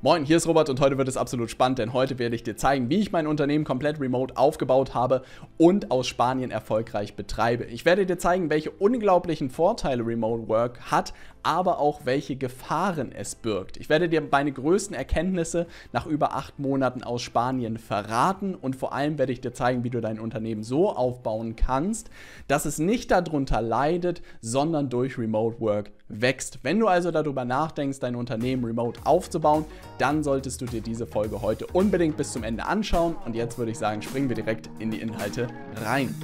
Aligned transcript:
Moin, 0.00 0.24
hier 0.24 0.36
ist 0.36 0.46
Robert 0.46 0.70
und 0.70 0.78
heute 0.78 0.96
wird 0.96 1.08
es 1.08 1.16
absolut 1.16 1.50
spannend, 1.50 1.80
denn 1.80 1.92
heute 1.92 2.20
werde 2.20 2.36
ich 2.36 2.44
dir 2.44 2.56
zeigen, 2.56 2.88
wie 2.88 3.00
ich 3.00 3.10
mein 3.10 3.26
Unternehmen 3.26 3.64
komplett 3.64 3.98
remote 3.98 4.36
aufgebaut 4.36 4.94
habe 4.94 5.22
und 5.56 5.90
aus 5.90 6.06
Spanien 6.06 6.52
erfolgreich 6.52 7.16
betreibe. 7.16 7.64
Ich 7.64 7.84
werde 7.84 8.06
dir 8.06 8.16
zeigen, 8.16 8.48
welche 8.48 8.70
unglaublichen 8.70 9.50
Vorteile 9.50 10.06
Remote 10.06 10.46
Work 10.46 10.92
hat, 10.92 11.14
aber 11.42 11.78
auch 11.78 12.00
welche 12.04 12.36
Gefahren 12.36 13.12
es 13.12 13.34
birgt. 13.34 13.76
Ich 13.76 13.88
werde 13.88 14.08
dir 14.08 14.22
meine 14.30 14.52
größten 14.52 14.94
Erkenntnisse 14.94 15.66
nach 15.92 16.06
über 16.06 16.34
acht 16.34 16.58
Monaten 16.58 17.02
aus 17.02 17.22
Spanien 17.22 17.78
verraten 17.78 18.54
und 18.54 18.76
vor 18.76 18.92
allem 18.92 19.18
werde 19.18 19.32
ich 19.32 19.40
dir 19.40 19.52
zeigen, 19.52 19.84
wie 19.84 19.90
du 19.90 20.00
dein 20.00 20.20
Unternehmen 20.20 20.62
so 20.62 20.90
aufbauen 20.90 21.56
kannst, 21.56 22.10
dass 22.46 22.64
es 22.64 22.78
nicht 22.78 23.10
darunter 23.10 23.60
leidet, 23.60 24.22
sondern 24.40 24.88
durch 24.88 25.18
Remote 25.18 25.60
Work 25.60 25.90
wächst. 26.08 26.60
Wenn 26.62 26.78
du 26.78 26.88
also 26.88 27.10
darüber 27.10 27.44
nachdenkst, 27.44 28.00
dein 28.00 28.16
Unternehmen 28.16 28.64
remote 28.64 29.00
aufzubauen, 29.04 29.64
dann 29.98 30.22
solltest 30.22 30.60
du 30.60 30.66
dir 30.66 30.80
diese 30.80 31.06
Folge 31.06 31.42
heute 31.42 31.66
unbedingt 31.66 32.16
bis 32.16 32.32
zum 32.32 32.42
Ende 32.42 32.66
anschauen. 32.66 33.16
Und 33.24 33.36
jetzt 33.36 33.58
würde 33.58 33.72
ich 33.72 33.78
sagen, 33.78 34.02
springen 34.02 34.28
wir 34.28 34.36
direkt 34.36 34.70
in 34.78 34.90
die 34.90 35.00
Inhalte 35.00 35.48
rein. 35.84 36.14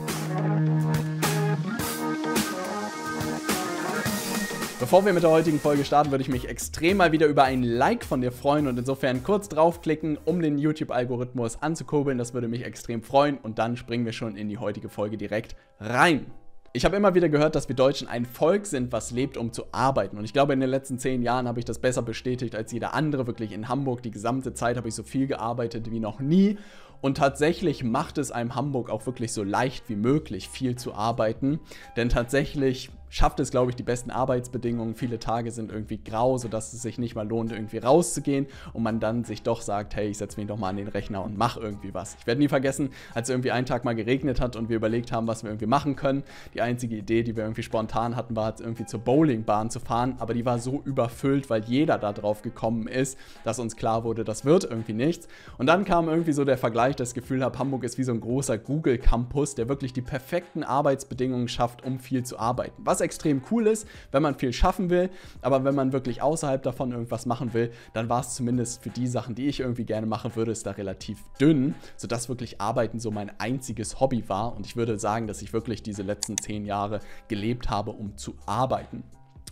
Bevor 4.80 5.06
wir 5.06 5.12
mit 5.12 5.22
der 5.22 5.30
heutigen 5.30 5.60
Folge 5.60 5.84
starten, 5.84 6.10
würde 6.10 6.22
ich 6.22 6.28
mich 6.28 6.48
extrem 6.48 6.96
mal 6.96 7.12
wieder 7.12 7.28
über 7.28 7.44
ein 7.44 7.62
Like 7.62 8.04
von 8.04 8.20
dir 8.20 8.32
freuen 8.32 8.66
und 8.66 8.76
insofern 8.76 9.22
kurz 9.22 9.48
draufklicken, 9.48 10.18
um 10.24 10.42
den 10.42 10.58
YouTube-Algorithmus 10.58 11.62
anzukurbeln. 11.62 12.18
Das 12.18 12.34
würde 12.34 12.48
mich 12.48 12.64
extrem 12.64 13.02
freuen 13.02 13.38
und 13.38 13.60
dann 13.60 13.76
springen 13.76 14.04
wir 14.04 14.12
schon 14.12 14.36
in 14.36 14.48
die 14.48 14.58
heutige 14.58 14.88
Folge 14.88 15.16
direkt 15.16 15.54
rein. 15.78 16.26
Ich 16.72 16.84
habe 16.84 16.96
immer 16.96 17.14
wieder 17.14 17.28
gehört, 17.28 17.54
dass 17.54 17.68
wir 17.68 17.76
Deutschen 17.76 18.08
ein 18.08 18.26
Volk 18.26 18.66
sind, 18.66 18.90
was 18.90 19.12
lebt, 19.12 19.36
um 19.36 19.52
zu 19.52 19.66
arbeiten. 19.70 20.18
Und 20.18 20.24
ich 20.24 20.32
glaube, 20.32 20.54
in 20.54 20.60
den 20.60 20.70
letzten 20.70 20.98
zehn 20.98 21.22
Jahren 21.22 21.46
habe 21.46 21.60
ich 21.60 21.64
das 21.64 21.78
besser 21.78 22.02
bestätigt 22.02 22.56
als 22.56 22.72
jeder 22.72 22.94
andere. 22.94 23.28
Wirklich 23.28 23.52
in 23.52 23.68
Hamburg 23.68 24.02
die 24.02 24.10
gesamte 24.10 24.54
Zeit 24.54 24.76
habe 24.76 24.88
ich 24.88 24.94
so 24.96 25.04
viel 25.04 25.28
gearbeitet 25.28 25.92
wie 25.92 26.00
noch 26.00 26.18
nie. 26.18 26.58
Und 27.00 27.18
tatsächlich 27.18 27.84
macht 27.84 28.18
es 28.18 28.32
einem 28.32 28.56
Hamburg 28.56 28.90
auch 28.90 29.06
wirklich 29.06 29.32
so 29.32 29.44
leicht 29.44 29.88
wie 29.88 29.94
möglich, 29.94 30.48
viel 30.48 30.74
zu 30.74 30.94
arbeiten. 30.94 31.60
Denn 31.96 32.08
tatsächlich 32.08 32.90
schafft 33.14 33.38
es, 33.38 33.52
glaube 33.52 33.70
ich, 33.70 33.76
die 33.76 33.84
besten 33.84 34.10
Arbeitsbedingungen. 34.10 34.96
Viele 34.96 35.20
Tage 35.20 35.52
sind 35.52 35.70
irgendwie 35.70 35.98
grau, 35.98 36.36
sodass 36.36 36.72
es 36.72 36.82
sich 36.82 36.98
nicht 36.98 37.14
mal 37.14 37.26
lohnt, 37.26 37.52
irgendwie 37.52 37.78
rauszugehen 37.78 38.48
und 38.72 38.82
man 38.82 38.98
dann 38.98 39.22
sich 39.22 39.44
doch 39.44 39.60
sagt, 39.60 39.94
hey, 39.94 40.08
ich 40.08 40.18
setze 40.18 40.40
mich 40.40 40.48
doch 40.48 40.58
mal 40.58 40.70
an 40.70 40.78
den 40.78 40.88
Rechner 40.88 41.22
und 41.22 41.38
mache 41.38 41.60
irgendwie 41.60 41.94
was. 41.94 42.16
Ich 42.18 42.26
werde 42.26 42.40
nie 42.40 42.48
vergessen, 42.48 42.90
als 43.14 43.30
irgendwie 43.30 43.52
ein 43.52 43.66
Tag 43.66 43.84
mal 43.84 43.94
geregnet 43.94 44.40
hat 44.40 44.56
und 44.56 44.68
wir 44.68 44.74
überlegt 44.74 45.12
haben, 45.12 45.28
was 45.28 45.44
wir 45.44 45.50
irgendwie 45.50 45.66
machen 45.66 45.94
können. 45.94 46.24
Die 46.54 46.60
einzige 46.60 46.96
Idee, 46.96 47.22
die 47.22 47.36
wir 47.36 47.44
irgendwie 47.44 47.62
spontan 47.62 48.16
hatten, 48.16 48.34
war 48.34 48.52
irgendwie 48.58 48.84
zur 48.84 48.98
Bowlingbahn 48.98 49.70
zu 49.70 49.78
fahren, 49.78 50.16
aber 50.18 50.34
die 50.34 50.44
war 50.44 50.58
so 50.58 50.82
überfüllt, 50.84 51.48
weil 51.50 51.62
jeder 51.62 51.98
da 51.98 52.12
drauf 52.12 52.42
gekommen 52.42 52.88
ist, 52.88 53.16
dass 53.44 53.60
uns 53.60 53.76
klar 53.76 54.02
wurde, 54.02 54.24
das 54.24 54.44
wird 54.44 54.64
irgendwie 54.64 54.92
nichts. 54.92 55.28
Und 55.56 55.66
dann 55.66 55.84
kam 55.84 56.08
irgendwie 56.08 56.32
so 56.32 56.44
der 56.44 56.58
Vergleich, 56.58 56.96
das 56.96 57.14
Gefühl 57.14 57.44
habe, 57.44 57.56
Hamburg 57.60 57.84
ist 57.84 57.96
wie 57.96 58.02
so 58.02 58.10
ein 58.10 58.20
großer 58.20 58.58
Google 58.58 58.98
Campus, 58.98 59.54
der 59.54 59.68
wirklich 59.68 59.92
die 59.92 60.02
perfekten 60.02 60.64
Arbeitsbedingungen 60.64 61.46
schafft, 61.46 61.84
um 61.84 62.00
viel 62.00 62.24
zu 62.24 62.40
arbeiten. 62.40 62.82
Was 62.84 63.03
extrem 63.04 63.42
cool 63.50 63.68
ist, 63.68 63.86
wenn 64.10 64.22
man 64.22 64.34
viel 64.34 64.52
schaffen 64.52 64.90
will. 64.90 65.10
Aber 65.42 65.62
wenn 65.64 65.74
man 65.74 65.92
wirklich 65.92 66.22
außerhalb 66.22 66.62
davon 66.62 66.90
irgendwas 66.92 67.26
machen 67.26 67.54
will, 67.54 67.70
dann 67.92 68.08
war 68.08 68.20
es 68.20 68.34
zumindest 68.34 68.82
für 68.82 68.90
die 68.90 69.06
Sachen, 69.06 69.34
die 69.34 69.46
ich 69.46 69.60
irgendwie 69.60 69.84
gerne 69.84 70.06
machen 70.06 70.34
würde, 70.34 70.50
ist 70.50 70.66
da 70.66 70.72
relativ 70.72 71.22
dünn, 71.40 71.74
sodass 71.96 72.28
wirklich 72.28 72.60
Arbeiten 72.60 72.98
so 72.98 73.10
mein 73.10 73.30
einziges 73.38 74.00
Hobby 74.00 74.28
war. 74.28 74.56
Und 74.56 74.66
ich 74.66 74.76
würde 74.76 74.98
sagen, 74.98 75.26
dass 75.26 75.42
ich 75.42 75.52
wirklich 75.52 75.82
diese 75.82 76.02
letzten 76.02 76.36
zehn 76.36 76.64
Jahre 76.64 77.00
gelebt 77.28 77.70
habe, 77.70 77.92
um 77.92 78.16
zu 78.16 78.34
arbeiten. 78.46 79.04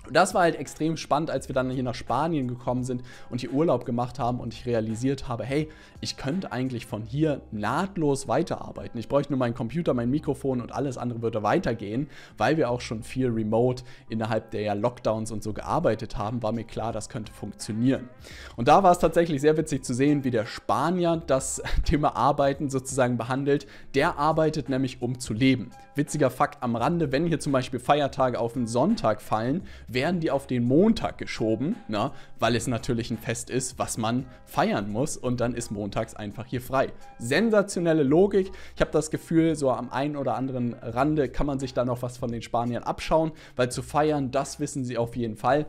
Und 0.07 0.17
das 0.17 0.35
war 0.35 0.43
halt 0.43 0.57
extrem 0.57 0.97
spannend, 0.97 1.31
als 1.31 1.49
wir 1.49 1.55
dann 1.55 1.71
hier 1.71 1.83
nach 1.83 1.95
Spanien 1.95 2.49
gekommen 2.49 2.83
sind 2.83 3.03
und 3.31 3.41
hier 3.41 3.53
Urlaub 3.53 3.85
gemacht 3.85 4.19
haben 4.19 4.41
und 4.41 4.53
ich 4.53 4.67
realisiert 4.67 5.29
habe, 5.29 5.45
hey, 5.45 5.69
ich 6.01 6.17
könnte 6.17 6.51
eigentlich 6.51 6.87
von 6.87 7.03
hier 7.03 7.41
nahtlos 7.53 8.27
weiterarbeiten. 8.27 8.99
Ich 8.99 9.09
bräuchte 9.09 9.33
nur 9.33 9.39
meinen 9.39 9.55
Computer, 9.55 9.95
mein 9.95 10.11
Mikrofon 10.11 10.61
und 10.61 10.73
alles 10.73 10.99
andere 10.99 11.23
würde 11.23 11.43
weitergehen, 11.45 12.09
weil 12.37 12.57
wir 12.57 12.71
auch 12.71 12.81
schon 12.81 13.05
viel 13.05 13.29
remote 13.29 13.85
innerhalb 14.09 14.51
der 14.51 14.75
Lockdowns 14.75 15.31
und 15.31 15.43
so 15.43 15.53
gearbeitet 15.53 16.19
haben, 16.19 16.43
war 16.43 16.53
mir 16.53 16.65
klar, 16.65 16.93
das 16.93 17.09
könnte 17.09 17.33
funktionieren. 17.33 18.09
Und 18.57 18.67
da 18.69 18.83
war 18.83 18.93
es 18.93 18.99
tatsächlich 18.99 19.41
sehr 19.41 19.57
witzig 19.57 19.85
zu 19.85 19.95
sehen, 19.95 20.25
wie 20.25 20.31
der 20.31 20.47
Spanier 20.47 21.23
das 21.27 21.63
Thema 21.85 22.17
Arbeiten 22.17 22.71
sozusagen 22.71 23.17
behandelt. 23.17 23.67
Der 23.95 24.19
arbeitet 24.19 24.69
nämlich, 24.69 25.01
um 25.01 25.21
zu 25.21 25.33
leben. 25.33 25.71
Witziger 25.95 26.31
Fakt 26.31 26.63
am 26.63 26.75
Rande, 26.75 27.13
wenn 27.13 27.27
hier 27.27 27.39
zum 27.39 27.53
Beispiel 27.53 27.79
Feiertage 27.79 28.41
auf 28.41 28.55
den 28.55 28.67
Sonntag 28.67 29.21
fallen, 29.21 29.63
werden 29.95 30.21
die 30.21 30.31
auf 30.31 30.47
den 30.47 30.65
Montag 30.65 31.19
geschoben, 31.19 31.77
na, 31.89 32.13
weil 32.39 32.57
es 32.57 32.67
natürlich 32.67 33.11
ein 33.11 33.19
Fest 33.19 33.51
ist, 33.51 33.79
was 33.79 33.99
man 33.99 34.27
feiern 34.45 34.91
muss 34.91 35.17
und 35.17 35.41
dann 35.41 35.55
ist 35.55 35.71
montags 35.71 36.15
einfach 36.15 36.47
hier 36.47 36.61
frei. 36.61 36.93
Sensationelle 37.19 38.03
Logik. 38.03 38.51
Ich 38.75 38.81
habe 38.81 38.91
das 38.91 39.11
Gefühl, 39.11 39.57
so 39.57 39.71
am 39.71 39.91
einen 39.91 40.17
oder 40.17 40.35
anderen 40.35 40.75
Rande 40.75 41.29
kann 41.29 41.47
man 41.47 41.59
sich 41.59 41.75
da 41.75 41.85
noch 41.85 42.03
was 42.03 42.17
von 42.17 42.31
den 42.31 42.43
Spaniern 42.43 42.83
abschauen, 42.83 43.33
weil 43.57 43.71
zu 43.71 43.83
feiern, 43.83 44.31
das 44.31 44.61
wissen 44.61 44.85
sie 44.85 44.99
auf 44.99 45.17
jeden 45.17 45.37
Fall. 45.37 45.67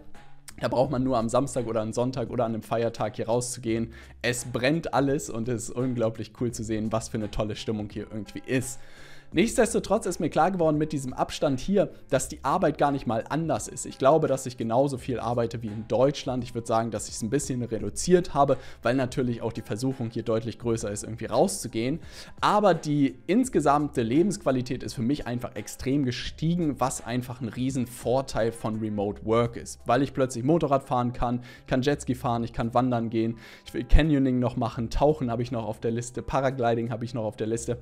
Da 0.60 0.68
braucht 0.68 0.92
man 0.92 1.04
nur 1.04 1.18
am 1.18 1.30
Samstag 1.30 1.68
oder 1.68 1.82
am 1.82 1.94
Sonntag 1.94 2.30
oder 2.30 2.46
an 2.46 2.54
einem 2.54 2.62
Feiertag 2.62 3.16
hier 3.16 3.26
rauszugehen. 3.26 3.92
Es 4.22 4.46
brennt 4.46 4.94
alles 4.94 5.30
und 5.30 5.48
es 5.48 5.64
ist 5.64 5.70
unglaublich 5.72 6.32
cool 6.40 6.52
zu 6.52 6.64
sehen, 6.64 6.92
was 6.92 7.10
für 7.10 7.18
eine 7.18 7.32
tolle 7.32 7.56
Stimmung 7.56 7.90
hier 7.92 8.08
irgendwie 8.12 8.44
ist. 8.46 8.80
Nichtsdestotrotz 9.36 10.06
ist 10.06 10.20
mir 10.20 10.30
klar 10.30 10.52
geworden 10.52 10.78
mit 10.78 10.92
diesem 10.92 11.12
Abstand 11.12 11.60
hier, 11.60 11.90
dass 12.12 12.28
die 12.28 12.44
Arbeit 12.44 12.78
gar 12.78 12.92
nicht 12.92 13.08
mal 13.08 13.24
anders 13.28 13.68
ist. 13.68 13.88
Ich 13.88 13.98
glaube, 13.98 14.28
dass 14.28 14.46
ich 14.46 14.58
genauso 14.58 15.00
viel 15.00 15.20
arbeite 15.20 15.64
wie 15.64 15.70
in 15.70 15.88
Deutschland. 15.88 16.44
Ich 16.44 16.54
würde 16.54 16.68
sagen, 16.68 16.92
dass 16.92 17.08
ich 17.08 17.16
es 17.16 17.24
ein 17.24 17.32
bisschen 17.32 17.64
reduziert 17.64 18.36
habe, 18.36 18.58
weil 18.84 18.94
natürlich 18.94 19.42
auch 19.42 19.52
die 19.52 19.64
Versuchung 19.64 20.12
hier 20.12 20.22
deutlich 20.22 20.60
größer 20.60 20.92
ist, 20.92 21.04
irgendwie 21.04 21.26
rauszugehen. 21.26 22.00
Aber 22.42 22.76
die 22.76 23.16
insgesamte 23.26 24.04
Lebensqualität 24.04 24.84
ist 24.84 24.94
für 24.94 25.02
mich 25.02 25.26
einfach 25.26 25.56
extrem 25.56 26.06
gestiegen, 26.06 26.80
was 26.80 27.04
einfach 27.04 27.42
ein 27.42 27.48
Riesenvorteil 27.48 28.52
von 28.52 28.80
Remote 28.80 29.26
Work 29.26 29.58
ist. 29.58 29.80
Weil 29.88 30.04
ich 30.04 30.14
plötzlich 30.14 30.44
Motorrad 30.44 30.84
fahren 30.84 31.12
kann, 31.12 31.42
kann 31.66 31.82
Jetski 31.82 32.14
fahren, 32.14 32.44
ich 32.44 32.54
kann 32.54 32.76
wandern 32.76 33.10
gehen, 33.10 33.40
ich 33.66 33.74
will 33.74 33.84
Canyoning 33.84 34.38
noch 34.38 34.58
machen, 34.58 34.92
Tauchen 34.92 35.32
habe 35.32 35.42
ich 35.42 35.52
noch 35.52 35.66
auf 35.66 35.80
der 35.80 35.90
Liste, 35.90 36.22
Paragliding 36.22 36.92
habe 36.92 37.04
ich 37.04 37.16
noch 37.16 37.24
auf 37.24 37.36
der 37.36 37.48
Liste. 37.48 37.80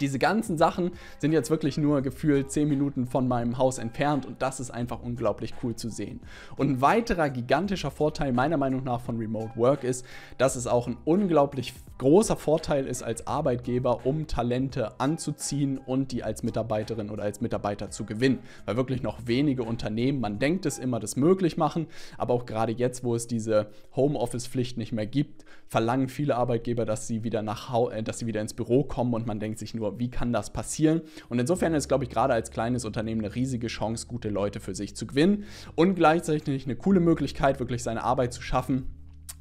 Diese 0.00 0.18
ganzen 0.18 0.58
Sachen 0.58 0.90
sind 1.18 1.32
jetzt 1.32 1.50
wirklich 1.50 1.78
nur 1.78 2.02
gefühlt 2.02 2.50
10 2.50 2.68
Minuten 2.68 3.06
von 3.06 3.28
meinem 3.28 3.58
Haus 3.58 3.78
entfernt 3.78 4.26
und 4.26 4.42
das 4.42 4.58
ist 4.58 4.70
einfach 4.70 5.00
unglaublich 5.02 5.54
cool 5.62 5.76
zu 5.76 5.88
sehen. 5.88 6.20
Und 6.56 6.68
ein 6.68 6.80
weiterer 6.80 7.30
gigantischer 7.30 7.90
Vorteil 7.90 8.32
meiner 8.32 8.56
Meinung 8.56 8.82
nach 8.82 9.00
von 9.00 9.18
Remote 9.18 9.56
Work 9.56 9.84
ist, 9.84 10.04
dass 10.38 10.56
es 10.56 10.66
auch 10.66 10.88
ein 10.88 10.96
unglaublich 11.04 11.74
großer 11.98 12.36
Vorteil 12.36 12.86
ist 12.86 13.02
als 13.02 13.26
Arbeitgeber, 13.26 14.04
um 14.04 14.26
Talente 14.26 14.98
anzuziehen 14.98 15.78
und 15.78 16.10
die 16.10 16.24
als 16.24 16.42
Mitarbeiterin 16.42 17.10
oder 17.10 17.22
als 17.22 17.40
Mitarbeiter 17.40 17.90
zu 17.90 18.04
gewinnen. 18.04 18.40
Weil 18.64 18.76
wirklich 18.76 19.02
noch 19.02 19.26
wenige 19.26 19.62
Unternehmen, 19.62 20.20
man 20.20 20.38
denkt 20.38 20.66
es 20.66 20.78
immer, 20.78 20.98
das 20.98 21.16
möglich 21.16 21.56
machen, 21.56 21.86
aber 22.18 22.34
auch 22.34 22.46
gerade 22.46 22.72
jetzt, 22.72 23.04
wo 23.04 23.14
es 23.14 23.28
diese 23.28 23.68
Homeoffice-Pflicht 23.94 24.76
nicht 24.76 24.92
mehr 24.92 25.06
gibt, 25.06 25.44
verlangen 25.68 26.08
viele 26.08 26.36
Arbeitgeber, 26.36 26.84
dass 26.84 27.06
sie 27.06 27.22
wieder 27.22 27.42
nach 27.42 27.72
äh, 27.90 28.02
dass 28.02 28.18
sie 28.18 28.26
wieder 28.26 28.40
ins 28.40 28.54
Büro 28.54 28.84
kommen 28.84 29.14
und 29.14 29.26
man 29.26 29.38
denkt 29.38 29.58
sich 29.58 29.73
nur, 29.74 29.98
wie 29.98 30.10
kann 30.10 30.32
das 30.32 30.52
passieren? 30.52 31.02
Und 31.28 31.38
insofern 31.38 31.74
ist, 31.74 31.88
glaube 31.88 32.04
ich, 32.04 32.10
gerade 32.10 32.34
als 32.34 32.50
kleines 32.50 32.84
Unternehmen 32.84 33.24
eine 33.24 33.34
riesige 33.34 33.66
Chance, 33.66 34.06
gute 34.06 34.30
Leute 34.30 34.60
für 34.60 34.74
sich 34.74 34.96
zu 34.96 35.06
gewinnen 35.06 35.44
und 35.74 35.94
gleichzeitig 35.94 36.64
eine 36.64 36.76
coole 36.76 37.00
Möglichkeit, 37.00 37.60
wirklich 37.60 37.82
seine 37.82 38.04
Arbeit 38.04 38.32
zu 38.32 38.42
schaffen 38.42 38.86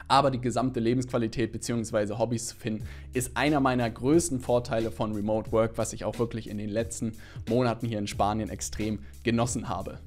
aber 0.08 0.32
die 0.32 0.42
gesamte 0.42 0.80
Lebensqualität 0.80 1.52
bzw. 1.52 2.18
Hobbys 2.18 2.48
zu 2.48 2.56
finden, 2.56 2.86
ist 3.14 3.36
einer 3.36 3.60
meiner 3.60 3.90
größten 3.90 4.40
Vorteile 4.40 4.92
von 4.92 5.14
Remote 5.14 5.52
Work, 5.52 5.78
was 5.78 5.94
ich 5.94 6.06
auch 6.06 6.20
wirklich 6.20 6.50
in 6.50 6.58
den 6.58 6.70
letzten 6.70 7.14
Monaten 7.50 7.88
hier 7.88 8.00
in 8.00 8.08
Spanien 8.08 8.50
extrem 8.50 9.00
genossen 9.24 9.70
habe. 9.70 10.00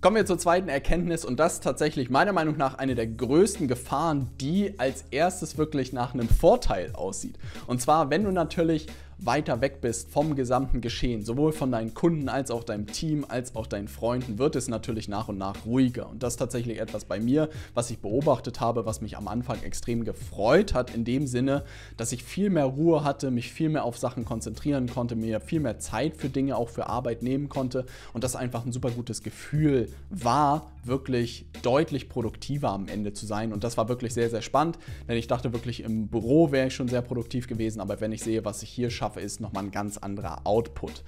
Kommen 0.00 0.16
wir 0.16 0.26
zur 0.26 0.38
zweiten 0.38 0.68
Erkenntnis 0.68 1.24
und 1.24 1.40
das 1.40 1.54
ist 1.54 1.62
tatsächlich 1.62 2.10
meiner 2.10 2.34
Meinung 2.34 2.58
nach 2.58 2.74
eine 2.76 2.94
der 2.94 3.06
größten 3.06 3.68
Gefahren, 3.68 4.28
die 4.38 4.78
als 4.78 5.04
erstes 5.10 5.56
wirklich 5.56 5.94
nach 5.94 6.12
einem 6.12 6.28
Vorteil 6.28 6.90
aussieht. 6.92 7.38
Und 7.66 7.80
zwar, 7.80 8.10
wenn 8.10 8.24
du 8.24 8.30
natürlich 8.30 8.86
weiter 9.24 9.60
weg 9.60 9.80
bist 9.80 10.10
vom 10.10 10.34
gesamten 10.34 10.80
Geschehen, 10.80 11.24
sowohl 11.24 11.52
von 11.52 11.72
deinen 11.72 11.94
Kunden 11.94 12.28
als 12.28 12.50
auch 12.50 12.64
deinem 12.64 12.86
Team, 12.86 13.24
als 13.28 13.54
auch 13.54 13.66
deinen 13.66 13.88
Freunden, 13.88 14.38
wird 14.38 14.56
es 14.56 14.68
natürlich 14.68 15.08
nach 15.08 15.28
und 15.28 15.38
nach 15.38 15.64
ruhiger. 15.64 16.08
Und 16.08 16.22
das 16.22 16.34
ist 16.34 16.38
tatsächlich 16.38 16.80
etwas 16.80 17.04
bei 17.04 17.18
mir, 17.20 17.48
was 17.74 17.90
ich 17.90 17.98
beobachtet 17.98 18.60
habe, 18.60 18.86
was 18.86 19.00
mich 19.00 19.16
am 19.16 19.28
Anfang 19.28 19.62
extrem 19.62 20.04
gefreut 20.04 20.74
hat, 20.74 20.94
in 20.94 21.04
dem 21.04 21.26
Sinne, 21.26 21.64
dass 21.96 22.12
ich 22.12 22.22
viel 22.22 22.50
mehr 22.50 22.66
Ruhe 22.66 23.04
hatte, 23.04 23.30
mich 23.30 23.52
viel 23.52 23.68
mehr 23.68 23.84
auf 23.84 23.98
Sachen 23.98 24.24
konzentrieren 24.24 24.88
konnte, 24.88 25.16
mir 25.16 25.40
viel 25.40 25.60
mehr 25.60 25.78
Zeit 25.78 26.16
für 26.16 26.28
Dinge, 26.28 26.56
auch 26.56 26.68
für 26.68 26.88
Arbeit 26.88 27.22
nehmen 27.22 27.48
konnte 27.48 27.86
und 28.12 28.24
das 28.24 28.36
einfach 28.36 28.64
ein 28.64 28.72
super 28.72 28.90
gutes 28.90 29.22
Gefühl 29.22 29.88
war, 30.10 30.70
wirklich 30.86 31.46
deutlich 31.62 32.08
produktiver 32.08 32.70
am 32.70 32.88
Ende 32.88 33.12
zu 33.12 33.26
sein. 33.26 33.52
Und 33.52 33.64
das 33.64 33.76
war 33.76 33.88
wirklich 33.88 34.14
sehr, 34.14 34.30
sehr 34.30 34.42
spannend, 34.42 34.78
denn 35.08 35.16
ich 35.16 35.26
dachte 35.26 35.52
wirklich, 35.52 35.82
im 35.82 36.08
Büro 36.08 36.52
wäre 36.52 36.68
ich 36.68 36.74
schon 36.74 36.88
sehr 36.88 37.02
produktiv 37.02 37.46
gewesen, 37.46 37.80
aber 37.80 38.00
wenn 38.00 38.12
ich 38.12 38.22
sehe, 38.22 38.44
was 38.44 38.62
ich 38.62 38.70
hier 38.70 38.90
schaffe, 38.90 39.20
ist 39.20 39.40
nochmal 39.40 39.64
ein 39.64 39.70
ganz 39.70 39.98
anderer 39.98 40.46
Output. 40.46 41.02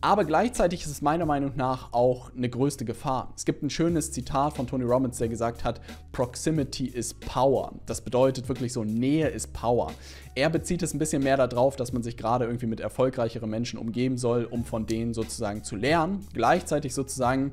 Aber 0.00 0.24
gleichzeitig 0.24 0.82
ist 0.82 0.90
es 0.90 1.02
meiner 1.02 1.26
Meinung 1.26 1.52
nach 1.56 1.92
auch 1.92 2.34
eine 2.34 2.48
größte 2.48 2.84
Gefahr. 2.84 3.32
Es 3.36 3.44
gibt 3.44 3.62
ein 3.62 3.70
schönes 3.70 4.12
Zitat 4.12 4.54
von 4.54 4.66
Tony 4.66 4.84
Robbins, 4.84 5.18
der 5.18 5.28
gesagt 5.28 5.64
hat, 5.64 5.80
Proximity 6.12 6.86
is 6.86 7.14
Power. 7.14 7.72
Das 7.86 8.00
bedeutet 8.00 8.48
wirklich 8.48 8.72
so, 8.72 8.84
Nähe 8.84 9.28
ist 9.28 9.52
Power. 9.52 9.92
Er 10.34 10.50
bezieht 10.50 10.82
es 10.82 10.94
ein 10.94 10.98
bisschen 10.98 11.24
mehr 11.24 11.36
darauf, 11.36 11.74
dass 11.74 11.92
man 11.92 12.02
sich 12.02 12.16
gerade 12.16 12.44
irgendwie 12.44 12.66
mit 12.66 12.80
erfolgreicheren 12.80 13.50
Menschen 13.50 13.78
umgeben 13.78 14.18
soll, 14.18 14.44
um 14.44 14.64
von 14.64 14.86
denen 14.86 15.14
sozusagen 15.14 15.64
zu 15.64 15.74
lernen. 15.74 16.26
Gleichzeitig 16.32 16.94
sozusagen 16.94 17.52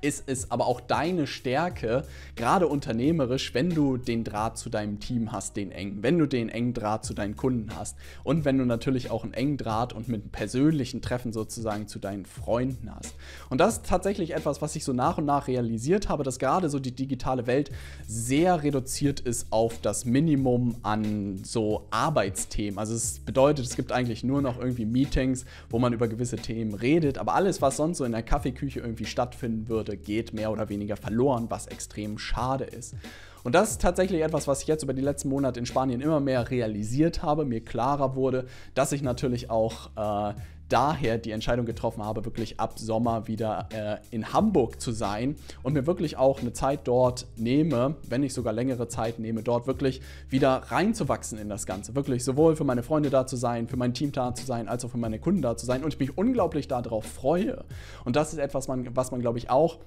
ist 0.00 0.24
es 0.26 0.50
aber 0.50 0.66
auch 0.66 0.80
deine 0.80 1.26
Stärke, 1.26 2.04
gerade 2.36 2.66
unternehmerisch, 2.66 3.54
wenn 3.54 3.70
du 3.70 3.96
den 3.96 4.24
Draht 4.24 4.58
zu 4.58 4.70
deinem 4.70 5.00
Team 5.00 5.32
hast, 5.32 5.56
den 5.56 5.72
engen, 5.72 6.02
wenn 6.02 6.18
du 6.18 6.26
den 6.26 6.48
engen 6.48 6.74
Draht 6.74 7.04
zu 7.04 7.14
deinen 7.14 7.36
Kunden 7.36 7.76
hast 7.76 7.96
und 8.24 8.44
wenn 8.44 8.58
du 8.58 8.64
natürlich 8.64 9.10
auch 9.10 9.24
einen 9.24 9.34
engen 9.34 9.56
Draht 9.56 9.92
und 9.92 10.08
mit 10.08 10.32
persönlichen 10.32 11.02
Treffen 11.02 11.32
sozusagen 11.32 11.88
zu 11.88 11.98
deinen 11.98 12.24
Freunden 12.26 12.90
hast. 12.94 13.14
Und 13.48 13.60
das 13.60 13.74
ist 13.74 13.86
tatsächlich 13.86 14.34
etwas, 14.34 14.62
was 14.62 14.76
ich 14.76 14.84
so 14.84 14.92
nach 14.92 15.18
und 15.18 15.24
nach 15.24 15.48
realisiert 15.48 16.08
habe, 16.08 16.24
dass 16.24 16.38
gerade 16.38 16.68
so 16.68 16.78
die 16.78 16.92
digitale 16.92 17.46
Welt 17.46 17.70
sehr 18.06 18.62
reduziert 18.62 19.20
ist 19.20 19.48
auf 19.50 19.80
das 19.80 20.04
Minimum 20.04 20.76
an 20.82 21.40
so 21.44 21.86
Arbeitsthemen. 21.90 22.78
Also 22.78 22.94
es 22.94 23.20
bedeutet, 23.20 23.66
es 23.66 23.76
gibt 23.76 23.92
eigentlich 23.92 24.24
nur 24.24 24.42
noch 24.42 24.58
irgendwie 24.58 24.84
Meetings, 24.84 25.44
wo 25.68 25.78
man 25.78 25.92
über 25.92 26.08
gewisse 26.08 26.36
Themen 26.36 26.74
redet, 26.74 27.18
aber 27.18 27.34
alles, 27.34 27.62
was 27.62 27.76
sonst 27.76 27.98
so 27.98 28.04
in 28.04 28.12
der 28.12 28.22
Kaffeeküche 28.22 28.80
irgendwie 28.80 29.04
stattfinden 29.04 29.68
würde, 29.68 29.89
würde, 29.90 30.02
geht 30.02 30.32
mehr 30.32 30.50
oder 30.50 30.68
weniger 30.68 30.96
verloren, 30.96 31.46
was 31.48 31.66
extrem 31.66 32.18
schade 32.18 32.64
ist. 32.64 32.94
Und 33.42 33.54
das 33.54 33.72
ist 33.72 33.80
tatsächlich 33.80 34.22
etwas, 34.22 34.46
was 34.46 34.62
ich 34.62 34.68
jetzt 34.68 34.82
über 34.82 34.92
die 34.92 35.02
letzten 35.02 35.30
Monate 35.30 35.58
in 35.58 35.66
Spanien 35.66 36.00
immer 36.00 36.20
mehr 36.20 36.50
realisiert 36.50 37.22
habe, 37.22 37.44
mir 37.44 37.64
klarer 37.64 38.14
wurde, 38.14 38.46
dass 38.74 38.92
ich 38.92 39.02
natürlich 39.02 39.48
auch 39.48 39.90
äh, 39.96 40.34
daher 40.70 41.18
die 41.18 41.32
Entscheidung 41.32 41.66
getroffen 41.66 42.04
habe, 42.04 42.24
wirklich 42.24 42.58
ab 42.58 42.78
Sommer 42.78 43.28
wieder 43.28 43.68
äh, 43.72 43.98
in 44.10 44.32
Hamburg 44.32 44.80
zu 44.80 44.92
sein 44.92 45.36
und 45.62 45.74
mir 45.74 45.86
wirklich 45.86 46.16
auch 46.16 46.40
eine 46.40 46.52
Zeit 46.52 46.80
dort 46.84 47.26
nehme, 47.36 47.96
wenn 48.08 48.22
ich 48.22 48.32
sogar 48.32 48.52
längere 48.52 48.88
Zeit 48.88 49.18
nehme, 49.18 49.42
dort 49.42 49.66
wirklich 49.66 50.00
wieder 50.28 50.62
reinzuwachsen 50.68 51.38
in 51.38 51.48
das 51.48 51.66
Ganze. 51.66 51.94
Wirklich 51.94 52.24
sowohl 52.24 52.56
für 52.56 52.64
meine 52.64 52.82
Freunde 52.82 53.10
da 53.10 53.26
zu 53.26 53.36
sein, 53.36 53.68
für 53.68 53.76
mein 53.76 53.94
Team 53.94 54.12
da 54.12 54.34
zu 54.34 54.46
sein, 54.46 54.68
als 54.68 54.84
auch 54.84 54.90
für 54.90 54.98
meine 54.98 55.18
Kunden 55.18 55.42
da 55.42 55.56
zu 55.56 55.66
sein 55.66 55.84
und 55.84 55.92
ich 55.92 55.98
mich 55.98 56.16
unglaublich 56.16 56.68
darauf 56.68 57.04
freue. 57.04 57.64
Und 58.04 58.16
das 58.16 58.32
ist 58.32 58.38
etwas, 58.38 58.68
was 58.68 59.10
man, 59.10 59.20
glaube 59.20 59.38
ich, 59.38 59.50
auch 59.50 59.78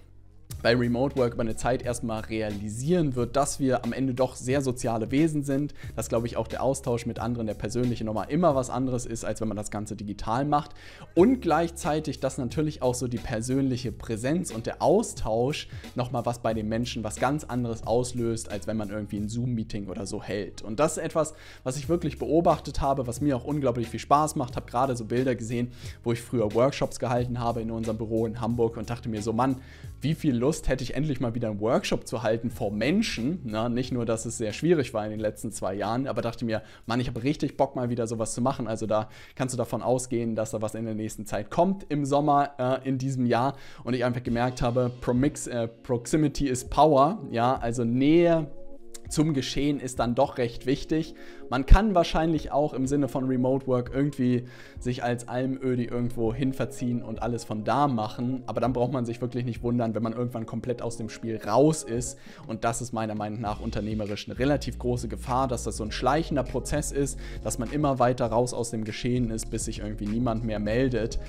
bei 0.63 0.75
Remote 0.75 1.17
Work 1.17 1.33
über 1.33 1.41
eine 1.41 1.57
Zeit 1.57 1.83
erstmal 1.83 2.21
realisieren 2.21 3.15
wird, 3.15 3.35
dass 3.35 3.59
wir 3.59 3.83
am 3.83 3.91
Ende 3.91 4.13
doch 4.13 4.35
sehr 4.35 4.61
soziale 4.61 5.11
Wesen 5.11 5.43
sind, 5.43 5.73
dass, 5.97 6.07
glaube 6.07 6.25
ich, 6.25 6.37
auch 6.37 6.47
der 6.47 6.63
Austausch 6.63 7.05
mit 7.05 7.19
anderen, 7.19 7.47
der 7.47 7.53
persönliche 7.53 8.05
nochmal 8.05 8.27
immer 8.29 8.55
was 8.55 8.69
anderes 8.69 9.05
ist, 9.05 9.25
als 9.25 9.41
wenn 9.41 9.49
man 9.49 9.57
das 9.57 9.71
Ganze 9.71 9.97
digital 9.97 10.45
macht. 10.45 10.71
Und 11.15 11.41
gleichzeitig, 11.41 12.21
dass 12.21 12.37
natürlich 12.37 12.81
auch 12.81 12.95
so 12.95 13.09
die 13.09 13.17
persönliche 13.17 13.91
Präsenz 13.91 14.51
und 14.51 14.65
der 14.65 14.81
Austausch 14.81 15.67
nochmal 15.95 16.25
was 16.25 16.39
bei 16.39 16.53
den 16.53 16.69
Menschen, 16.69 17.03
was 17.03 17.17
ganz 17.17 17.43
anderes 17.43 17.85
auslöst, 17.85 18.49
als 18.49 18.65
wenn 18.65 18.77
man 18.77 18.89
irgendwie 18.89 19.17
ein 19.17 19.27
Zoom-Meeting 19.27 19.89
oder 19.89 20.05
so 20.05 20.23
hält. 20.23 20.61
Und 20.61 20.79
das 20.79 20.93
ist 20.93 21.03
etwas, 21.03 21.33
was 21.65 21.75
ich 21.75 21.89
wirklich 21.89 22.19
beobachtet 22.19 22.79
habe, 22.79 23.05
was 23.05 23.19
mir 23.19 23.35
auch 23.35 23.43
unglaublich 23.43 23.89
viel 23.89 23.99
Spaß 23.99 24.37
macht. 24.37 24.55
Habe 24.55 24.71
gerade 24.71 24.95
so 24.95 25.03
Bilder 25.03 25.35
gesehen, 25.35 25.73
wo 26.05 26.13
ich 26.13 26.21
früher 26.21 26.53
Workshops 26.53 26.99
gehalten 26.99 27.41
habe 27.41 27.61
in 27.61 27.69
unserem 27.69 27.97
Büro 27.97 28.25
in 28.25 28.39
Hamburg 28.39 28.77
und 28.77 28.89
dachte 28.89 29.09
mir 29.09 29.21
so, 29.21 29.33
Mann, 29.33 29.57
wie 29.99 30.15
viel 30.15 30.35
Lust 30.35 30.52
hätte 30.67 30.83
ich 30.83 30.95
endlich 30.95 31.19
mal 31.19 31.35
wieder 31.35 31.49
einen 31.49 31.59
Workshop 31.59 32.07
zu 32.07 32.23
halten 32.23 32.49
vor 32.49 32.71
Menschen. 32.71 33.39
Na, 33.43 33.69
nicht 33.69 33.91
nur, 33.91 34.05
dass 34.05 34.25
es 34.25 34.37
sehr 34.37 34.53
schwierig 34.53 34.93
war 34.93 35.03
in 35.05 35.11
den 35.11 35.19
letzten 35.19 35.51
zwei 35.51 35.73
Jahren, 35.73 36.07
aber 36.07 36.21
dachte 36.21 36.45
mir, 36.45 36.61
Mann, 36.85 36.99
ich 36.99 37.07
habe 37.07 37.23
richtig 37.23 37.57
Bock 37.57 37.75
mal 37.75 37.89
wieder 37.89 38.07
sowas 38.07 38.33
zu 38.33 38.41
machen. 38.41 38.67
Also 38.67 38.85
da 38.85 39.09
kannst 39.35 39.53
du 39.53 39.57
davon 39.57 39.81
ausgehen, 39.81 40.35
dass 40.35 40.51
da 40.51 40.61
was 40.61 40.75
in 40.75 40.85
der 40.85 40.95
nächsten 40.95 41.25
Zeit 41.25 41.49
kommt 41.49 41.85
im 41.89 42.05
Sommer 42.05 42.51
äh, 42.57 42.87
in 42.87 42.97
diesem 42.97 43.25
Jahr 43.25 43.55
und 43.83 43.93
ich 43.93 44.05
einfach 44.05 44.23
gemerkt 44.23 44.61
habe, 44.61 44.91
Promix, 45.01 45.47
äh, 45.47 45.67
Proximity 45.67 46.47
is 46.47 46.63
Power. 46.63 47.19
Ja, 47.31 47.57
also 47.57 47.83
Nähe 47.83 48.47
zum 49.13 49.33
Geschehen 49.33 49.79
ist 49.79 49.99
dann 49.99 50.15
doch 50.15 50.37
recht 50.37 50.65
wichtig. 50.65 51.13
Man 51.49 51.65
kann 51.65 51.93
wahrscheinlich 51.93 52.51
auch 52.51 52.73
im 52.73 52.87
Sinne 52.87 53.07
von 53.07 53.25
Remote 53.25 53.67
Work 53.67 53.91
irgendwie 53.93 54.45
sich 54.79 55.03
als 55.03 55.27
Almödi 55.27 55.85
irgendwo 55.85 56.33
hinverziehen 56.33 57.03
und 57.03 57.21
alles 57.21 57.43
von 57.43 57.63
da 57.63 57.87
machen, 57.87 58.43
aber 58.47 58.59
dann 58.59 58.73
braucht 58.73 58.91
man 58.91 59.05
sich 59.05 59.21
wirklich 59.21 59.45
nicht 59.45 59.61
wundern, 59.61 59.93
wenn 59.93 60.01
man 60.01 60.13
irgendwann 60.13 60.47
komplett 60.47 60.81
aus 60.81 60.97
dem 60.97 61.09
Spiel 61.09 61.37
raus 61.37 61.83
ist 61.83 62.17
und 62.47 62.63
das 62.63 62.81
ist 62.81 62.91
meiner 62.91 63.13
Meinung 63.13 63.39
nach 63.39 63.59
unternehmerisch 63.59 64.27
eine 64.27 64.39
relativ 64.39 64.79
große 64.79 65.07
Gefahr, 65.07 65.47
dass 65.47 65.63
das 65.63 65.77
so 65.77 65.83
ein 65.83 65.91
schleichender 65.91 66.43
Prozess 66.43 66.91
ist, 66.91 67.19
dass 67.43 67.59
man 67.59 67.71
immer 67.71 67.99
weiter 67.99 68.25
raus 68.25 68.53
aus 68.53 68.71
dem 68.71 68.83
Geschehen 68.83 69.29
ist, 69.29 69.51
bis 69.51 69.65
sich 69.65 69.79
irgendwie 69.79 70.07
niemand 70.07 70.43
mehr 70.43 70.59
meldet. 70.59 71.19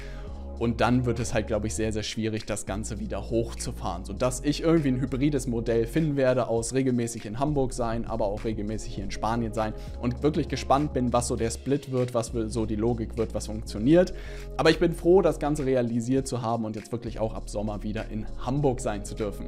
Und 0.58 0.80
dann 0.80 1.04
wird 1.04 1.18
es 1.18 1.34
halt, 1.34 1.46
glaube 1.46 1.66
ich, 1.66 1.74
sehr, 1.74 1.92
sehr 1.92 2.02
schwierig, 2.02 2.46
das 2.46 2.66
Ganze 2.66 3.00
wieder 3.00 3.30
hochzufahren. 3.30 4.04
Sodass 4.04 4.40
ich 4.44 4.62
irgendwie 4.62 4.88
ein 4.88 5.00
hybrides 5.00 5.46
Modell 5.46 5.86
finden 5.86 6.16
werde 6.16 6.48
aus 6.48 6.74
regelmäßig 6.74 7.26
in 7.26 7.38
Hamburg 7.38 7.72
sein, 7.72 8.04
aber 8.04 8.26
auch 8.26 8.44
regelmäßig 8.44 8.94
hier 8.94 9.04
in 9.04 9.10
Spanien 9.10 9.52
sein. 9.52 9.72
Und 10.00 10.22
wirklich 10.22 10.48
gespannt 10.48 10.92
bin, 10.92 11.12
was 11.12 11.28
so 11.28 11.36
der 11.36 11.50
Split 11.50 11.90
wird, 11.90 12.14
was 12.14 12.32
so 12.48 12.66
die 12.66 12.76
Logik 12.76 13.16
wird, 13.16 13.34
was 13.34 13.46
funktioniert. 13.46 14.14
Aber 14.56 14.70
ich 14.70 14.78
bin 14.78 14.92
froh, 14.92 15.22
das 15.22 15.38
Ganze 15.38 15.66
realisiert 15.66 16.28
zu 16.28 16.42
haben 16.42 16.64
und 16.64 16.76
jetzt 16.76 16.92
wirklich 16.92 17.18
auch 17.18 17.34
ab 17.34 17.50
Sommer 17.50 17.82
wieder 17.82 18.08
in 18.10 18.26
Hamburg 18.44 18.80
sein 18.80 19.04
zu 19.04 19.14
dürfen. 19.14 19.46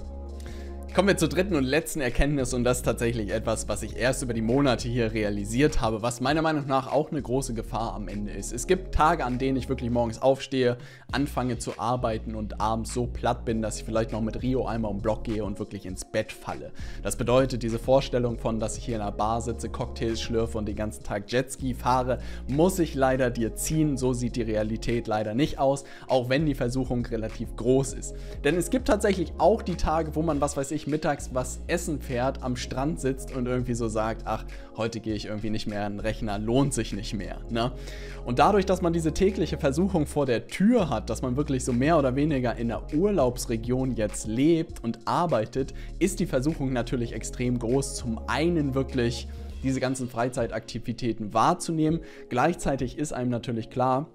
Kommen 0.97 1.09
wir 1.09 1.19
zur 1.19 1.29
dritten 1.29 1.57
und 1.57 1.65
letzten 1.65 2.01
Erkenntnis 2.01 2.55
und 2.55 2.65
das 2.65 2.79
ist 2.79 2.85
tatsächlich 2.85 3.31
etwas, 3.31 3.69
was 3.69 3.83
ich 3.83 3.99
erst 3.99 4.23
über 4.23 4.33
die 4.33 4.41
Monate 4.41 4.89
hier 4.89 5.13
realisiert 5.13 5.83
habe, 5.83 6.01
was 6.01 6.23
meiner 6.23 6.41
Meinung 6.41 6.67
nach 6.69 6.91
auch 6.91 7.11
eine 7.11 7.21
große 7.21 7.53
Gefahr 7.53 7.93
am 7.93 8.09
Ende 8.09 8.33
ist. 8.33 8.51
Es 8.51 8.67
gibt 8.67 8.95
Tage, 8.95 9.27
an 9.27 9.37
denen 9.37 9.59
ich 9.59 9.69
wirklich 9.69 9.91
morgens 9.91 10.23
aufstehe, 10.23 10.79
anfange 11.13 11.59
zu 11.59 11.79
arbeiten 11.79 12.35
und 12.35 12.63
abends 12.63 12.95
so 12.95 13.07
platt 13.07 13.45
bin, 13.45 13.61
dass 13.61 13.77
ich 13.77 13.85
vielleicht 13.85 14.11
noch 14.11 14.23
mit 14.23 14.41
Rio 14.41 14.65
einmal 14.65 14.91
um 14.91 15.03
Block 15.03 15.25
gehe 15.25 15.45
und 15.45 15.59
wirklich 15.59 15.85
ins 15.85 16.07
Bett 16.07 16.33
falle. 16.33 16.73
Das 17.03 17.17
bedeutet, 17.17 17.63
diese 17.63 17.79
Vorstellung 17.79 18.39
von, 18.39 18.59
dass 18.59 18.79
ich 18.79 18.87
hier 18.87 18.97
in 18.97 19.03
einer 19.03 19.13
Bar 19.13 19.43
sitze, 19.43 19.69
Cocktails 19.69 20.23
schlürfe 20.23 20.57
und 20.57 20.65
den 20.65 20.77
ganzen 20.77 21.05
Tag 21.05 21.31
Jetski 21.31 21.75
fahre, 21.75 22.21
muss 22.49 22.79
ich 22.79 22.95
leider 22.95 23.29
dir 23.29 23.55
ziehen. 23.55 23.99
So 23.99 24.15
sieht 24.15 24.37
die 24.37 24.43
Realität 24.43 25.09
leider 25.09 25.35
nicht 25.35 25.59
aus, 25.59 25.85
auch 26.09 26.31
wenn 26.31 26.47
die 26.47 26.55
Versuchung 26.55 27.05
relativ 27.05 27.55
groß 27.57 27.93
ist. 27.93 28.15
Denn 28.45 28.57
es 28.57 28.71
gibt 28.71 28.89
tatsächlich 28.89 29.35
auch 29.37 29.61
die 29.61 29.77
Tage, 29.77 30.17
wo 30.17 30.23
man, 30.23 30.41
was 30.41 30.57
weiß 30.57 30.71
ich, 30.71 30.86
mittags 30.87 31.31
was 31.33 31.61
essen 31.67 32.01
fährt, 32.01 32.43
am 32.43 32.57
Strand 32.57 33.01
sitzt 33.01 33.35
und 33.35 33.47
irgendwie 33.47 33.75
so 33.75 33.89
sagt, 33.89 34.23
ach, 34.25 34.45
heute 34.77 35.01
gehe 35.01 35.15
ich 35.15 35.27
irgendwie 35.27 35.51
nicht 35.51 35.67
mehr 35.67 35.85
an 35.85 35.95
den 35.95 36.01
Rechner, 36.01 36.39
lohnt 36.39 36.75
sich 36.75 36.93
nicht 36.93 37.15
mehr. 37.15 37.39
Ne? 37.51 37.73
Und 38.25 38.39
dadurch, 38.39 38.67
dass 38.67 38.83
man 38.83 38.93
diese 38.93 39.13
tägliche 39.13 39.59
Versuchung 39.59 40.07
vor 40.07 40.27
der 40.27 40.47
Tür 40.47 40.91
hat, 40.91 41.11
dass 41.11 41.23
man 41.23 41.37
wirklich 41.37 41.65
so 41.65 41.73
mehr 41.73 41.99
oder 41.99 42.17
weniger 42.17 42.57
in 42.57 42.69
der 42.69 42.83
Urlaubsregion 42.95 43.97
jetzt 43.97 44.27
lebt 44.27 44.83
und 44.83 45.01
arbeitet, 45.07 45.75
ist 45.99 46.21
die 46.21 46.27
Versuchung 46.27 46.73
natürlich 46.73 47.13
extrem 47.13 47.59
groß. 47.59 47.97
Zum 47.97 48.21
einen 48.29 48.75
wirklich 48.75 49.29
diese 49.63 49.81
ganzen 49.81 50.09
Freizeitaktivitäten 50.09 51.35
wahrzunehmen. 51.35 52.01
Gleichzeitig 52.29 52.99
ist 52.99 53.13
einem 53.13 53.31
natürlich 53.31 53.71
klar, 53.71 54.09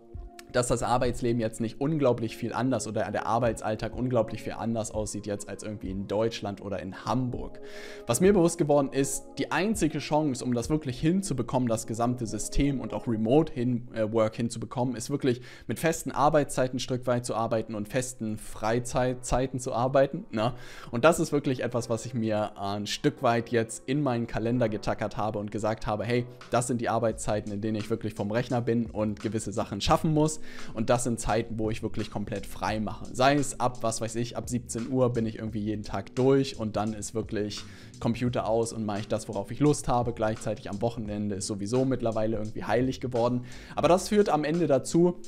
dass 0.52 0.68
das 0.68 0.84
Arbeitsleben 0.84 1.40
jetzt 1.40 1.62
nicht 1.62 1.80
unglaublich 1.80 2.38
viel 2.38 2.54
anders 2.54 2.88
oder 2.88 3.10
der 3.12 3.26
Arbeitsalltag 3.26 3.96
unglaublich 3.96 4.44
viel 4.44 4.54
anders 4.54 4.92
aussieht 4.92 5.26
jetzt 5.26 5.48
als 5.48 5.64
irgendwie 5.64 5.92
in 5.92 6.08
Deutschland 6.08 6.62
oder 6.62 6.80
in 6.82 7.06
Hamburg. 7.06 7.60
Was 8.08 8.22
mir 8.22 8.34
bewusst 8.34 8.58
geworden 8.58 8.90
ist, 8.92 9.26
die 9.38 9.52
einzige 9.52 10.00
Chance, 10.00 10.44
um 10.44 10.54
das 10.54 10.70
wirklich 10.70 11.00
hinzubekommen, 11.00 11.68
das 11.70 11.88
gesamte 11.88 12.26
System 12.26 12.80
und 12.80 12.94
auch 12.94 13.08
Remote 13.08 13.54
hin, 13.54 13.88
äh, 13.94 14.12
Work 14.12 14.36
hinzubekommen, 14.36 14.96
ist 14.96 15.10
wirklich 15.10 15.42
mit 15.68 15.80
festen 15.80 16.12
Arbeitszeiten 16.12 16.78
ein 16.78 16.80
Stück 16.80 17.08
weit 17.08 17.26
zu 17.26 17.36
arbeiten 17.36 17.76
und 17.76 17.88
festen 17.88 18.38
Freizeitzeiten 18.38 19.60
zu 19.60 19.74
arbeiten. 19.74 20.26
Ne? 20.32 20.54
Und 20.92 21.06
das 21.06 21.20
ist 21.20 21.32
wirklich 21.32 21.64
etwas, 21.64 21.90
was 21.90 22.06
ich 22.06 22.14
mir 22.14 22.58
ein 22.60 22.88
Stück 22.88 23.24
weit 23.24 23.50
jetzt 23.50 23.84
in 23.88 24.02
meinen 24.02 24.28
Kalender 24.28 24.70
getackert 24.70 25.18
habe 25.18 25.40
und 25.40 25.52
gesagt 25.52 25.88
habe, 25.88 26.04
hey, 26.04 26.26
das 26.50 26.68
sind 26.68 26.82
die 26.82 26.90
Arbeitszeiten, 26.90 27.52
in 27.52 27.62
denen 27.62 27.76
ich 27.76 27.90
wirklich 27.90 28.14
vom 28.14 28.32
Rechner 28.32 28.62
bin 28.62 28.88
und 28.88 29.22
gewisse 29.22 29.52
Sachen 29.52 29.82
schaffen 29.82 30.14
muss. 30.14 30.41
Und 30.74 30.90
das 30.90 31.04
sind 31.04 31.20
Zeiten, 31.20 31.60
wo 31.60 31.70
ich 31.70 31.84
wirklich 31.84 32.12
komplett 32.12 32.46
frei 32.46 32.80
mache. 32.80 33.06
Sei 33.14 33.36
es 33.36 33.60
ab, 33.60 33.80
was 33.82 34.02
weiß 34.02 34.16
ich, 34.16 34.38
ab 34.38 34.50
17 34.50 34.90
Uhr 34.90 35.12
bin 35.14 35.26
ich 35.26 35.38
irgendwie 35.38 35.60
jeden 35.60 35.84
Tag 35.84 36.16
durch 36.16 36.58
und 36.58 36.76
dann 36.76 36.94
ist 36.94 37.14
wirklich 37.14 37.64
Computer 38.00 38.48
aus 38.48 38.74
und 38.74 38.86
mache 38.86 39.02
ich 39.02 39.08
das, 39.08 39.28
worauf 39.28 39.52
ich 39.52 39.60
Lust 39.60 39.88
habe. 39.88 40.14
Gleichzeitig 40.14 40.70
am 40.70 40.82
Wochenende 40.82 41.36
ist 41.36 41.48
sowieso 41.48 41.86
mittlerweile 41.86 42.38
irgendwie 42.38 42.64
heilig 42.64 43.00
geworden. 43.00 43.46
Aber 43.76 43.88
das 43.88 44.10
führt 44.10 44.30
am 44.30 44.44
Ende 44.44 44.68
dazu, 44.68 45.20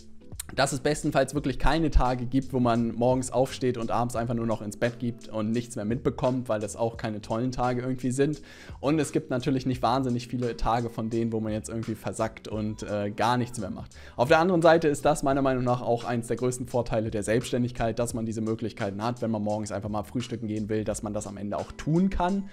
dass 0.56 0.74
es 0.74 0.80
bestenfalls 0.80 1.34
wirklich 1.34 1.60
keine 1.60 1.90
Tage 1.92 2.26
gibt, 2.26 2.54
wo 2.54 2.60
man 2.60 2.94
morgens 2.96 3.32
aufsteht 3.32 3.78
und 3.78 3.92
abends 3.92 4.16
einfach 4.16 4.34
nur 4.34 4.46
noch 4.46 4.62
ins 4.62 4.78
Bett 4.78 5.00
gibt 5.00 5.30
und 5.30 5.52
nichts 5.52 5.76
mehr 5.76 5.86
mitbekommt, 5.86 6.50
weil 6.50 6.60
das 6.60 6.76
auch 6.76 6.98
keine 6.98 7.22
tollen 7.22 7.52
Tage 7.52 7.82
irgendwie 7.82 8.12
sind. 8.12 8.42
Und 8.80 9.00
es 9.00 9.12
gibt 9.12 9.30
natürlich 9.30 9.66
nicht 9.66 9.82
wahnsinnig 9.82 10.28
viele 10.28 10.56
Tage 10.58 10.90
von 10.90 11.10
denen, 11.10 11.32
wo 11.32 11.40
man 11.40 11.52
jetzt 11.52 11.70
irgendwie 11.70 11.96
versackt 11.96 12.48
und 12.48 12.84
äh, 12.84 13.12
gar 13.12 13.38
nichts 13.38 13.60
mehr 13.60 13.70
macht. 13.70 13.96
Auf 14.16 14.30
der 14.30 14.40
anderen 14.40 14.62
Seite 14.62 14.88
ist 14.88 15.06
das 15.06 15.24
meiner 15.24 15.42
Meinung 15.42 15.64
nach 15.64 15.82
auch 15.82 16.04
eines 16.04 16.28
der 16.28 16.38
größten 16.38 16.68
Vorteile 16.68 17.12
der 17.12 17.24
Selbstständigkeit, 17.24 17.98
dass 18.00 18.14
man 18.14 18.26
diese 18.26 18.42
Möglichkeiten 18.42 19.04
hat, 19.04 19.22
wenn 19.22 19.32
man 19.32 19.44
morgens 19.44 19.72
einfach 19.72 19.90
mal 19.90 20.04
frühstücken 20.04 20.48
gehen 20.48 20.70
will, 20.70 20.84
dass 20.84 21.04
man 21.04 21.14
das 21.14 21.28
am 21.28 21.38
Ende 21.38 21.58
auch 21.58 21.72
tun 21.72 22.10
kann. 22.10 22.50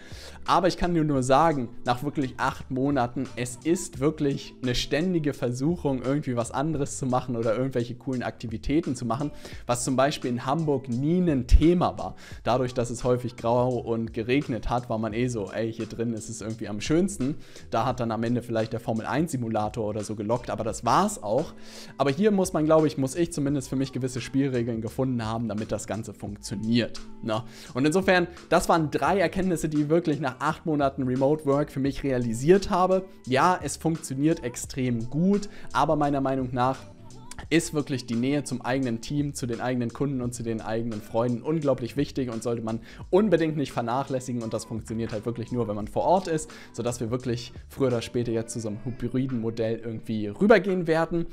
Aber 0.46 0.68
ich 0.68 0.76
kann 0.76 0.94
dir 0.94 1.04
nur 1.04 1.22
sagen, 1.22 1.68
nach 1.84 2.02
wirklich 2.02 2.34
acht 2.38 2.70
Monaten, 2.70 3.24
es 3.36 3.58
ist 3.64 4.00
wirklich 4.00 4.54
eine 4.62 4.74
ständige 4.74 5.32
Versuchung, 5.32 6.02
irgendwie 6.02 6.36
was 6.36 6.50
anderes 6.50 6.98
zu 6.98 7.06
machen 7.06 7.36
oder 7.36 7.56
irgendwelche 7.56 7.89
irgendwelche 7.90 7.94
coolen 7.96 8.22
Aktivitäten 8.22 8.96
zu 8.96 9.04
machen, 9.04 9.30
was 9.66 9.84
zum 9.84 9.96
Beispiel 9.96 10.30
in 10.30 10.46
Hamburg 10.46 10.88
nie 10.88 11.20
ein 11.20 11.46
Thema 11.46 11.98
war. 11.98 12.14
Dadurch, 12.44 12.74
dass 12.74 12.90
es 12.90 13.04
häufig 13.04 13.36
grau 13.36 13.78
und 13.78 14.12
geregnet 14.12 14.68
hat, 14.68 14.88
war 14.88 14.98
man 14.98 15.12
eh 15.12 15.28
so, 15.28 15.50
ey, 15.50 15.72
hier 15.72 15.86
drin 15.86 16.12
ist 16.12 16.28
es 16.28 16.40
irgendwie 16.40 16.68
am 16.68 16.80
schönsten. 16.80 17.36
Da 17.70 17.84
hat 17.84 18.00
dann 18.00 18.10
am 18.10 18.22
Ende 18.22 18.42
vielleicht 18.42 18.72
der 18.72 18.80
Formel 18.80 19.06
1 19.06 19.32
Simulator 19.32 19.86
oder 19.86 20.04
so 20.04 20.14
gelockt, 20.14 20.50
aber 20.50 20.64
das 20.64 20.84
war 20.84 21.06
es 21.06 21.22
auch. 21.22 21.52
Aber 21.98 22.10
hier 22.10 22.30
muss 22.30 22.52
man, 22.52 22.64
glaube 22.64 22.86
ich, 22.86 22.98
muss 22.98 23.14
ich 23.14 23.32
zumindest 23.32 23.68
für 23.68 23.76
mich 23.76 23.92
gewisse 23.92 24.20
Spielregeln 24.20 24.80
gefunden 24.80 25.24
haben, 25.24 25.48
damit 25.48 25.72
das 25.72 25.86
Ganze 25.86 26.14
funktioniert. 26.14 27.00
Ne? 27.22 27.42
Und 27.74 27.84
insofern, 27.86 28.26
das 28.48 28.68
waren 28.68 28.90
drei 28.90 29.18
Erkenntnisse, 29.18 29.68
die 29.68 29.82
ich 29.82 29.88
wirklich 29.88 30.20
nach 30.20 30.36
acht 30.40 30.66
Monaten 30.66 31.02
Remote 31.02 31.44
Work 31.46 31.70
für 31.70 31.80
mich 31.80 32.02
realisiert 32.02 32.70
habe. 32.70 33.04
Ja, 33.26 33.58
es 33.62 33.76
funktioniert 33.76 34.42
extrem 34.44 35.10
gut, 35.10 35.48
aber 35.72 35.96
meiner 35.96 36.20
Meinung 36.20 36.48
nach 36.52 36.78
ist 37.48 37.74
wirklich 37.74 38.06
die 38.06 38.14
Nähe 38.14 38.44
zum 38.44 38.62
eigenen 38.62 39.00
Team, 39.00 39.34
zu 39.34 39.46
den 39.46 39.60
eigenen 39.60 39.92
Kunden 39.92 40.20
und 40.20 40.34
zu 40.34 40.42
den 40.42 40.60
eigenen 40.60 41.00
Freunden 41.00 41.42
unglaublich 41.42 41.96
wichtig 41.96 42.30
und 42.30 42.42
sollte 42.42 42.62
man 42.62 42.80
unbedingt 43.10 43.56
nicht 43.56 43.72
vernachlässigen. 43.72 44.42
Und 44.42 44.52
das 44.52 44.64
funktioniert 44.64 45.12
halt 45.12 45.24
wirklich 45.26 45.52
nur, 45.52 45.68
wenn 45.68 45.76
man 45.76 45.88
vor 45.88 46.02
Ort 46.02 46.28
ist, 46.28 46.50
sodass 46.72 47.00
wir 47.00 47.10
wirklich 47.10 47.52
früher 47.68 47.88
oder 47.88 48.02
später 48.02 48.32
jetzt 48.32 48.52
zu 48.52 48.60
so 48.60 48.68
einem 48.68 48.78
hybriden 48.84 49.40
Modell 49.40 49.80
irgendwie 49.82 50.28
rübergehen 50.28 50.86
werden. 50.86 51.26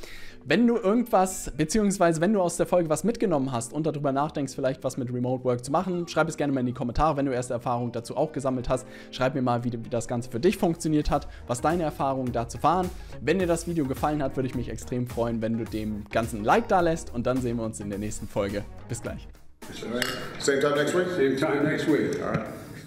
Wenn 0.45 0.65
du 0.65 0.77
irgendwas, 0.77 1.51
beziehungsweise 1.57 2.21
wenn 2.21 2.31
du 2.31 2.41
aus 2.41 2.55
der 2.55 2.65
Folge 2.65 2.89
was 2.89 3.03
mitgenommen 3.03 3.51
hast 3.51 3.73
und 3.73 3.85
darüber 3.85 4.13
nachdenkst, 4.13 4.55
vielleicht 4.55 4.81
was 4.83 4.95
mit 4.95 5.13
Remote 5.13 5.43
Work 5.43 5.65
zu 5.65 5.71
machen, 5.71 6.07
schreib 6.07 6.29
es 6.29 6.37
gerne 6.37 6.53
mal 6.53 6.61
in 6.61 6.67
die 6.67 6.73
Kommentare. 6.73 7.17
Wenn 7.17 7.25
du 7.25 7.33
erste 7.33 7.53
Erfahrungen 7.53 7.91
dazu 7.91 8.15
auch 8.15 8.31
gesammelt 8.31 8.69
hast, 8.69 8.87
schreib 9.11 9.35
mir 9.35 9.41
mal, 9.41 9.65
wie, 9.65 9.73
wie 9.73 9.89
das 9.89 10.07
Ganze 10.07 10.29
für 10.29 10.39
dich 10.39 10.57
funktioniert 10.57 11.11
hat, 11.11 11.27
was 11.47 11.59
deine 11.59 11.83
Erfahrungen 11.83 12.31
dazu 12.31 12.63
waren. 12.63 12.89
Wenn 13.21 13.39
dir 13.39 13.47
das 13.47 13.67
Video 13.67 13.85
gefallen 13.85 14.23
hat, 14.23 14.37
würde 14.37 14.47
ich 14.47 14.55
mich 14.55 14.69
extrem 14.69 15.07
freuen, 15.07 15.41
wenn 15.41 15.57
du 15.57 15.65
dem 15.97 16.09
Ganzen 16.09 16.41
ein 16.41 16.43
Like 16.43 16.67
da 16.67 16.79
lässt 16.79 17.13
und 17.13 17.27
dann 17.27 17.41
sehen 17.41 17.57
wir 17.57 17.63
uns 17.63 17.79
in 17.79 17.89
der 17.89 17.99
nächsten 17.99 18.27
Folge. 18.27 18.63
Bis 18.89 19.01
gleich. 19.01 19.27
Same 20.39 20.59
time 20.59 20.75
next 20.75 20.95
week? 20.95 21.07
Same 21.15 21.35
time 21.35 21.63
next 21.63 21.87
week. 21.87 22.21
All 22.21 22.29
right. 22.29 22.45